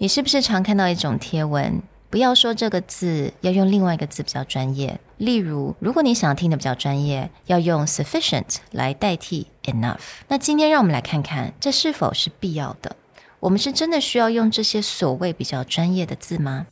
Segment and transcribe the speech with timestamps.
[0.00, 1.82] 你是不是常看到一种贴文？
[2.08, 5.00] 不要说这个字，要用另外一个字比较专业。
[5.16, 9.98] 例如，如果你想听的比较专业，要用 sufficient 来代替 enough。
[10.28, 12.94] 那今天让我们来看看，这是否是必要的？
[13.40, 16.68] 我们是真的需要用这些所谓比较专业的字吗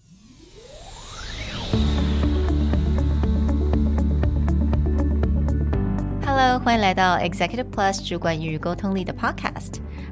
[6.24, 9.80] ？Hello，欢迎来到 Executive Plus 主管与沟通力的 Podcast。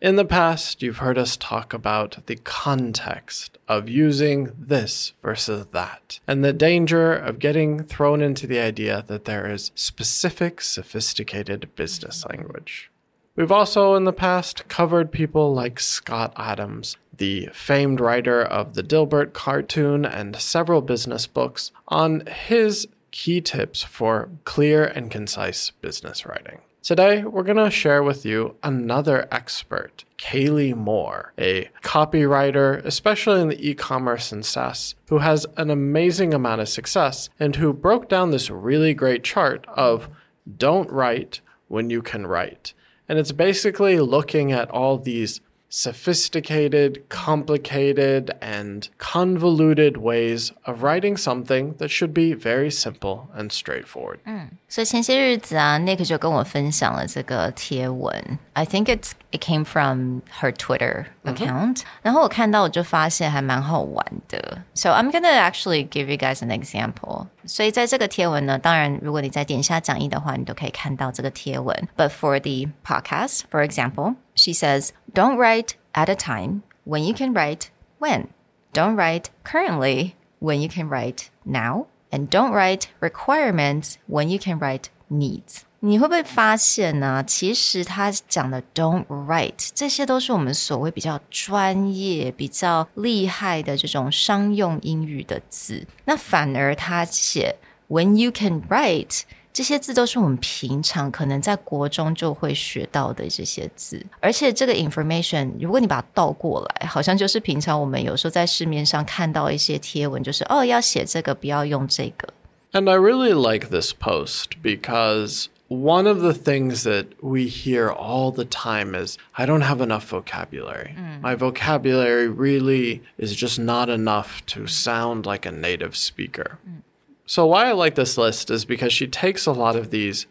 [0.00, 6.20] In the past, you've heard us talk about the context of using this versus that,
[6.24, 12.24] and the danger of getting thrown into the idea that there is specific, sophisticated business
[12.26, 12.92] language.
[13.34, 18.84] We've also in the past covered people like Scott Adams, the famed writer of the
[18.84, 26.24] Dilbert cartoon and several business books, on his key tips for clear and concise business
[26.24, 26.60] writing.
[26.80, 33.48] Today, we're going to share with you another expert, Kaleigh Moore, a copywriter, especially in
[33.48, 38.08] the e commerce and SaaS, who has an amazing amount of success and who broke
[38.08, 40.08] down this really great chart of
[40.56, 42.74] don't write when you can write.
[43.08, 45.40] And it's basically looking at all these
[45.75, 54.19] sophisticated, complicated, and convoluted ways of writing something that should be very simple and straightforward.
[54.25, 58.37] 嗯，所以前些日子啊，Nick 就跟我分享了这个贴文。
[58.53, 64.63] I think it's it came from her Twitter account，、嗯、然后我看到我就发现还蛮好玩的。
[64.75, 67.29] So I'm gonna actually give you guys an example.
[67.47, 71.87] 所以在这个贴文呢，当然如果你在点下讲义的话，你都可以看到这个贴文。
[71.95, 74.15] But for the podcast, for example.
[74.35, 77.67] She says, Don't write at a time when you can write
[77.99, 78.27] when.
[78.73, 81.85] Don't write currently when you can write now.
[82.11, 85.65] And don't write requirements when you can write needs.
[85.80, 87.22] 你会不会发现呢？
[87.24, 95.86] 其实他讲的 "don't write" 这些都是我们所谓比较专业、比较厉害的这种商用英语的字。
[96.04, 97.54] 那反而他写
[97.88, 99.22] "when you can write"。
[99.50, 112.28] 这些字都是我们平常可能在国中就会学到的这些字，而且这个 information，如果你把它倒过来，好像就是平常我们有时候在市面上看到一些贴文，就是哦要写这个，不要用这个。
[112.70, 118.46] And I really like this post because one of the things that we hear all the
[118.46, 120.94] time is I don't have enough vocabulary.
[120.98, 121.20] Mm.
[121.20, 126.58] My vocabulary really is just not enough to sound like a native speaker.
[126.66, 126.82] Mm.
[127.26, 130.26] So, why I like this list is because she takes a lot of these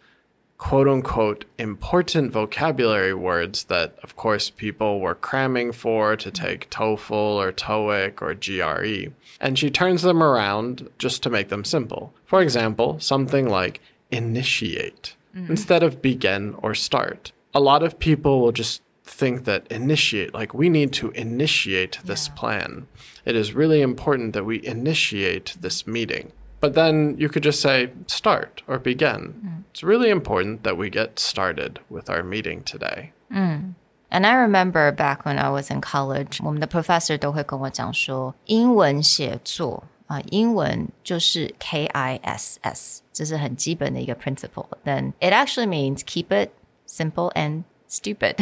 [0.57, 7.11] quote unquote important vocabulary words that, of course, people were cramming for to take TOEFL
[7.11, 12.11] or TOEIC or GRE, and she turns them around just to make them simple.
[12.25, 15.50] For example, something like initiate mm-hmm.
[15.50, 17.32] instead of begin or start.
[17.54, 22.28] A lot of people will just think that initiate, like we need to initiate this
[22.28, 22.34] yeah.
[22.34, 22.86] plan.
[23.24, 26.32] It is really important that we initiate this meeting.
[26.60, 29.34] But then you could just say start or begin.
[29.44, 29.64] Mm.
[29.70, 33.12] It's really important that we get started with our meeting today.
[33.30, 33.74] Mm.
[34.10, 42.19] And I remember back when I was in college, 我们的 professor 都会跟我讲说，英文写作 啊，英文就是 K I
[42.23, 44.67] S S，这是很基本的一个 principle.
[44.83, 46.49] Then it actually means keep it
[46.87, 48.35] simple and stupid.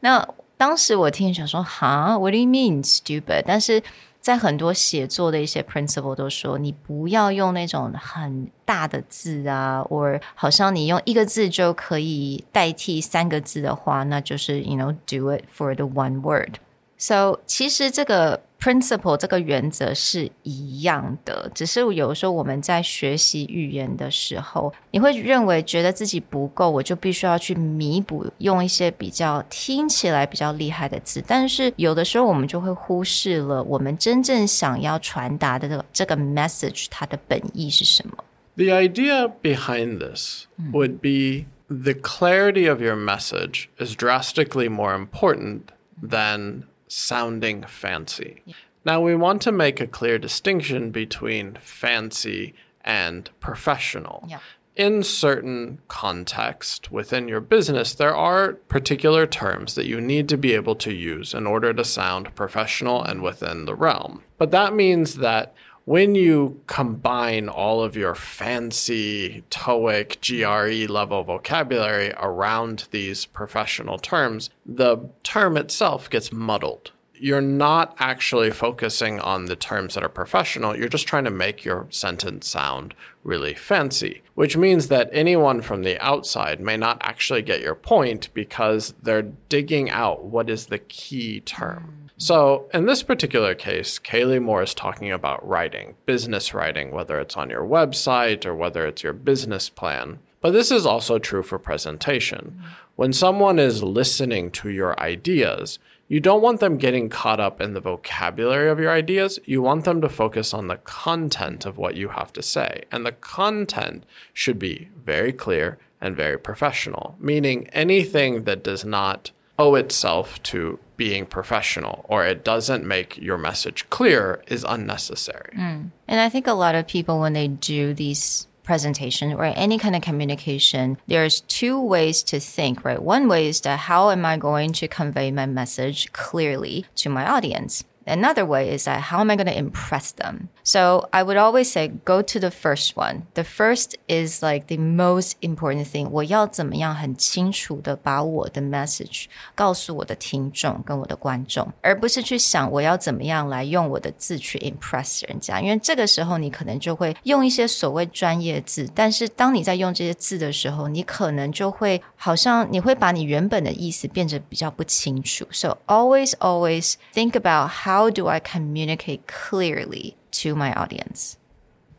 [0.00, 0.26] 那
[0.56, 3.44] 当时我听想说，哈，What do you mean stupid？
[3.46, 3.82] 但是
[4.20, 16.56] 在很多写作的一些 principle 都说，你不要用那种很大的字啊，或好像你用一个字就可以代替三个字的话，那就是 you know do it for the one word。
[16.99, 31.21] So 其实这个 principle 这个原则是一样的，只是有时候我们在学习语言的时候，你会认为觉得自己不够，我就必须要去弥补，用一些比较听起来比较厉害的字。
[31.27, 38.23] 但是有的时候我们就会忽视了我们真正想要传达的这个这个 message 它的本意是什么。
[38.55, 46.61] The idea behind this would be the clarity of your message is drastically more important than
[46.90, 48.42] sounding fancy.
[48.84, 54.24] Now, we want to make a clear distinction between fancy and professional.
[54.26, 54.38] Yeah.
[54.76, 60.54] In certain context within your business, there are particular terms that you need to be
[60.54, 64.22] able to use in order to sound professional and within the realm.
[64.38, 65.54] But that means that
[65.90, 74.50] when you combine all of your fancy TOEIC, GRE level vocabulary around these professional terms,
[74.64, 76.92] the term itself gets muddled.
[77.22, 80.74] You're not actually focusing on the terms that are professional.
[80.74, 85.82] You're just trying to make your sentence sound really fancy, which means that anyone from
[85.82, 90.78] the outside may not actually get your point because they're digging out what is the
[90.78, 92.10] key term.
[92.16, 97.36] So, in this particular case, Kaleigh Moore is talking about writing, business writing, whether it's
[97.36, 100.20] on your website or whether it's your business plan.
[100.40, 102.62] But this is also true for presentation.
[102.96, 105.78] When someone is listening to your ideas,
[106.10, 109.38] you don't want them getting caught up in the vocabulary of your ideas.
[109.44, 112.82] You want them to focus on the content of what you have to say.
[112.90, 119.30] And the content should be very clear and very professional, meaning anything that does not
[119.56, 125.52] owe itself to being professional or it doesn't make your message clear is unnecessary.
[125.54, 125.90] Mm.
[126.08, 129.96] And I think a lot of people, when they do these presentation or any kind
[129.96, 133.02] of communication, there's two ways to think, right?
[133.02, 137.28] One way is that how am I going to convey my message clearly to my
[137.28, 137.82] audience?
[138.06, 140.50] Another way is that how am I going to impress them?
[140.63, 143.23] So I would always say go to the first one.
[143.35, 146.09] The first is like the most important thing.
[146.09, 155.61] 我要怎么样很清楚的把我的 message 告诉我的听众跟我的观众，而不是去想我要怎么样来用我的字去 impress 人家。
[155.61, 165.45] 因为这个时候你可能就会用一些所谓专业字，但是当你在用这些字的时候，你可能就会好像你会把你原本的意思变得比较不清楚。
[165.51, 171.35] So always, always think about how do I communicate clearly to my audience.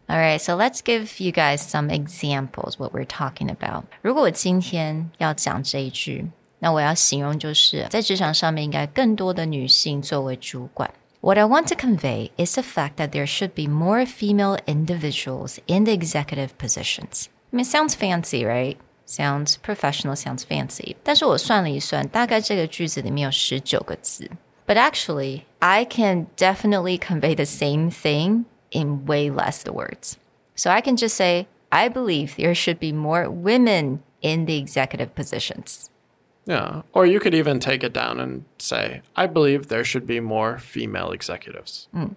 [0.08, 3.84] All right, so let's give you guys some examples what we're talking about.
[4.02, 6.31] 如果我今天要讲这一句，
[6.61, 10.90] 那我要形容就是在职场上面应该更多的女性作为主管。
[11.20, 15.84] What I want to convey is the fact that there should be more female individuals in
[15.84, 17.26] the executive positions.
[17.52, 18.76] I mean, it sounds fancy, right?
[19.06, 20.94] Sounds professional, sounds fancy.
[21.02, 24.31] 但是我算了一算，大概这个句子里面有十九个字。
[24.71, 30.18] But actually, I can definitely convey the same thing in way less words.
[30.56, 35.13] So I can just say, I believe there should be more women in the executive
[35.13, 35.89] positions.
[36.45, 36.83] Yeah.
[36.94, 40.57] Or you could even take it down and say, I believe there should be more
[40.57, 41.89] female executives.
[41.91, 42.13] Hmm.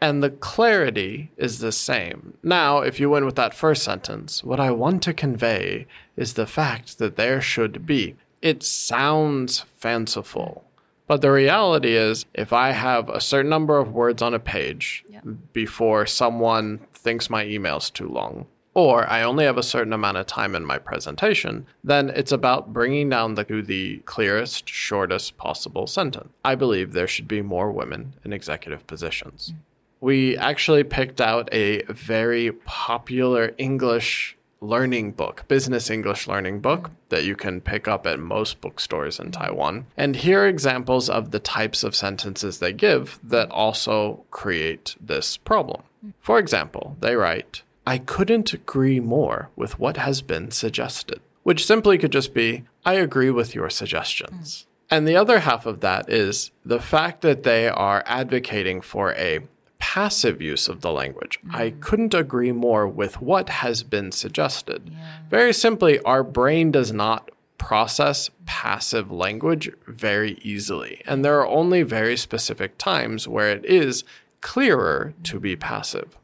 [0.00, 2.38] And the clarity is the same.
[2.42, 6.46] Now, if you went with that first sentence, what I want to convey is the
[6.46, 8.16] fact that there should be.
[8.40, 10.64] It sounds fanciful.
[11.08, 15.04] But the reality is, if I have a certain number of words on a page
[15.52, 20.26] before someone thinks my email's too long, or I only have a certain amount of
[20.26, 25.88] time in my presentation, then it's about bringing down the, to the clearest, shortest possible
[25.88, 26.28] sentence.
[26.44, 29.52] I believe there should be more women in executive positions.
[29.52, 29.60] Mm.
[30.00, 37.24] We actually picked out a very popular English learning book, business English learning book that
[37.24, 39.86] you can pick up at most bookstores in Taiwan.
[39.96, 45.36] And here are examples of the types of sentences they give that also create this
[45.36, 45.82] problem.
[46.20, 51.98] For example, they write, I couldn't agree more with what has been suggested, which simply
[51.98, 54.62] could just be, I agree with your suggestions.
[54.62, 54.68] Hmm.
[54.90, 59.40] And the other half of that is the fact that they are advocating for a
[59.78, 61.38] passive use of the language.
[61.50, 61.80] I mm.
[61.80, 64.92] couldn't agree more with what has been suggested.
[65.30, 71.02] Very simply, our brain does not process passive language very easily.
[71.06, 74.04] And there are only very specific times where it is
[74.40, 76.16] clearer to be passive.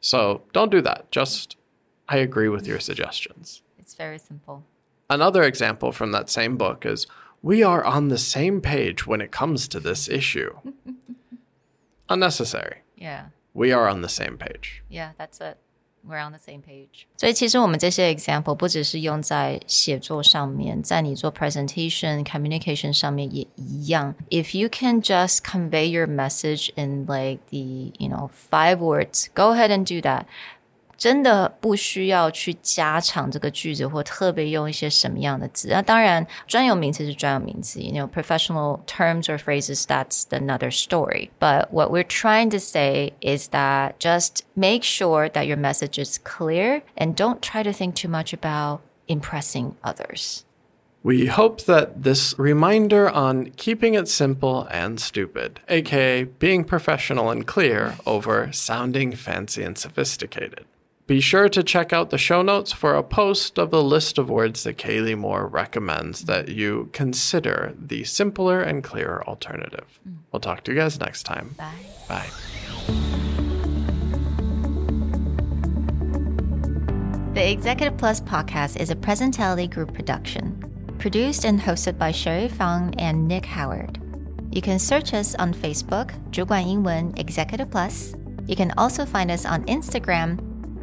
[0.00, 1.10] So don't do that.
[1.10, 1.56] Just,
[2.08, 3.62] I agree with your suggestions.
[3.78, 4.64] It's very simple.
[5.08, 7.06] Another example from that same book is
[7.42, 10.54] we are on the same page when it comes to this issue.
[12.08, 12.82] Unnecessary.
[13.01, 13.29] Yeah.
[13.53, 14.83] We are on the same page.
[14.89, 15.57] Yeah, that's it.
[16.07, 17.05] We're on the same page.
[17.17, 24.15] 所以其实我们这些 example 不只是用在写作上面，在你做 presentation、communication 上面也一样。
[24.29, 29.69] If you can just convey your message in like the you know five words, go ahead
[29.69, 30.25] and do that.
[31.01, 35.67] 真的不需要去加长这个句子，或特别用一些什么样的字。
[35.69, 41.29] 那当然，专有名词是专有名词，you know professional terms or phrases that's another story.
[41.39, 46.17] But what we're trying to say is that just make sure that your message is
[46.17, 50.45] clear and don't try to think too much about impressing others.
[51.03, 57.45] We hope that this reminder on keeping it simple and stupid, aka being professional and
[57.45, 60.65] clear over sounding fancy and sophisticated.
[61.12, 64.30] be sure to check out the show notes for a post of the list of
[64.30, 70.00] words that Kaleigh Moore recommends that you consider the simpler and clearer alternative.
[70.32, 71.54] We'll talk to you guys next time.
[71.58, 71.84] Bye.
[72.08, 72.30] Bye.
[77.34, 80.64] The Executive Plus podcast is a Presentality Group production,
[80.98, 84.00] produced and hosted by Sherry Fang and Nick Howard.
[84.50, 88.14] You can search us on Facebook, 主管英文 Executive Plus.
[88.46, 90.51] You can also find us on Instagram